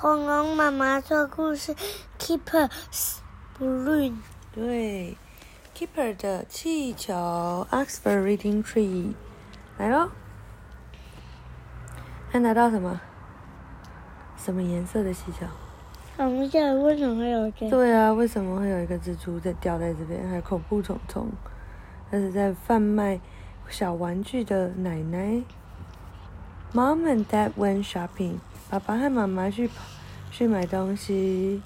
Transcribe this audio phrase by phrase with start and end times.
[0.00, 1.74] 恐龙妈妈说故事
[2.20, 2.70] ，Keeper
[3.58, 4.14] Balloon。
[4.54, 5.16] 对
[5.74, 9.14] ，Keeper 的气球，Oxford Reading Tree，
[9.76, 10.10] 来喽。
[12.30, 13.00] 他拿到什么？
[14.36, 15.44] 什么颜色的气球？
[16.16, 17.68] 红色，为什么会有这？
[17.68, 20.28] 对啊，为什么会有一个蜘蛛在吊在这边？
[20.28, 21.28] 还有恐怖虫虫，
[22.12, 23.18] 那是在贩卖
[23.68, 25.42] 小玩具的奶奶。
[26.72, 28.36] Mom and Dad went shopping。
[28.70, 29.70] 爸爸和妈妈去
[30.30, 31.62] 去买东西。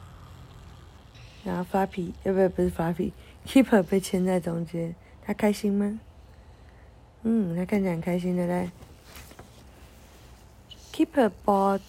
[1.45, 4.95] 然后 Fluffy，呃不不是 Fluffy，Keeper 被牵在中间，
[5.25, 5.99] 他开心吗？
[7.23, 8.71] 嗯，他看起来很开心的嘞。
[10.93, 11.81] Keeper bought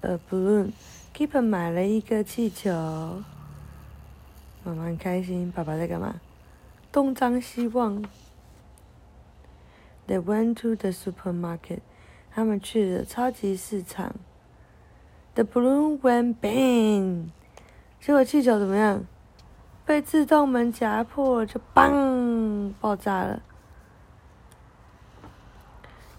[0.00, 0.72] a balloon。
[1.14, 2.70] Keeper 买了一个气球。
[4.64, 6.20] 妈妈很开心，爸爸在干嘛？
[6.90, 8.02] 东张西望。
[10.06, 11.80] They went to the supermarket。
[12.30, 14.14] 他们去了超级市场。
[15.38, 17.28] The balloon went bang。
[18.00, 19.04] 结果气球怎么样？
[19.86, 23.40] 被自动门夹破，就嘣爆炸了。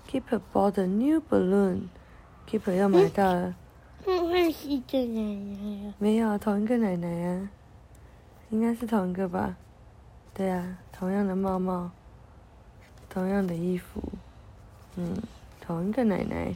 [0.10, 1.90] Keeper bought a new balloon。
[2.50, 3.56] Keeper 又买到了。
[4.06, 5.94] 不会是一个奶奶呀？
[5.98, 7.50] 没有，同一个奶奶呀，
[8.52, 9.58] 应该是同一个吧？
[10.34, 11.92] 对啊，同样的帽帽，
[13.10, 14.02] 同样的衣服，
[14.96, 15.22] 嗯，
[15.60, 16.56] 同一个奶奶。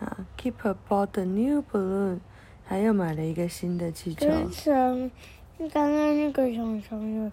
[0.00, 2.20] 啊，Keeper bought a new balloon，
[2.68, 4.28] 他又买了一个新的气球。
[5.58, 7.32] 刚刚那个虫虫又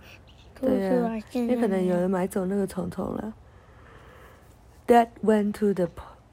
[0.60, 3.34] 对啊来，，现在也可能有人买走那个虫虫了。
[4.88, 5.90] Dad went to the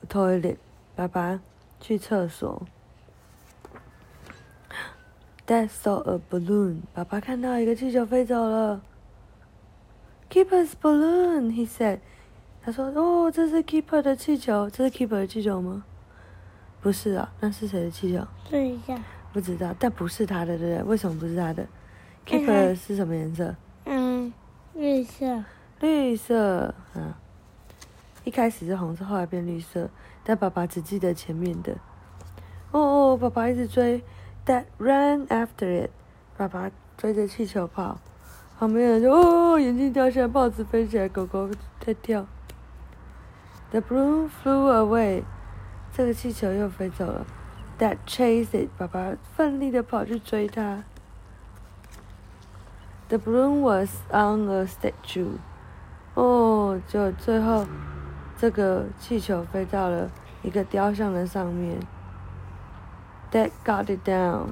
[0.09, 0.57] toilet，
[0.97, 1.41] 爸爸
[1.81, 2.63] 去厕所。
[5.47, 8.81] Dad saw a balloon，爸爸看到一个气球飞走了。
[10.31, 11.99] Keeper's balloon，he said，
[12.63, 15.85] 他说：“哦，这是 Keeper 的气球，这是 Keeper 的气球吗？”
[16.83, 18.27] 不是啊，那是谁的气球？
[18.51, 18.99] 试一下，
[19.33, 20.83] 不知道，但不是他的，对不对？
[20.83, 21.65] 为什么不是他的
[22.27, 23.55] ？Keeper 是什么颜色？
[23.85, 24.33] 嗯，
[24.75, 25.45] 绿色，
[25.81, 27.17] 绿色啊，
[28.25, 29.89] 一开始是红色，后来变绿色，
[30.25, 31.73] 但爸爸只记得前面的。
[32.73, 34.03] 哦哦，爸爸一直追
[34.45, 35.91] ，Dad ran after it，
[36.37, 38.01] 爸爸追着气球跑，
[38.59, 42.27] 旁边人就哦，眼镜掉下来，帽子飞起来，狗狗在跳。
[43.71, 45.23] The balloon flew away，
[45.93, 47.27] 这个气球又飞走了。
[47.79, 50.85] Dad chased it，爸爸奋力的跑去追它。
[53.09, 55.37] The balloon was on a statue。
[56.15, 57.67] 哦，就最后
[58.39, 60.11] 这个气球飞到了
[60.43, 61.79] 一个雕像的上面。
[63.31, 64.49] Dad got it down。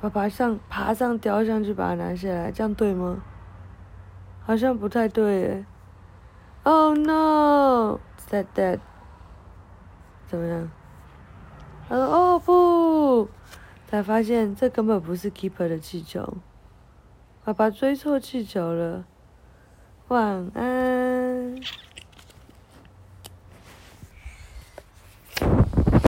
[0.00, 3.18] 爸爸上爬上雕像去把它拿下来，这样对吗？
[4.46, 5.66] 好像不太对耶。
[6.62, 8.78] Oh no！said Dad。
[10.28, 10.70] 怎么样？
[11.88, 13.28] 他说：“哦不！”
[13.88, 16.36] 才发现这根本不是 Keeper 的气球。
[17.44, 19.06] 爸爸追错气球了。
[20.08, 21.56] 晚安。